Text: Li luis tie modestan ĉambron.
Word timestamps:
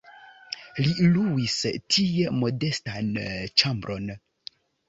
Li 0.85 1.05
luis 1.17 1.59
tie 1.97 2.33
modestan 2.39 3.15
ĉambron. 3.63 4.13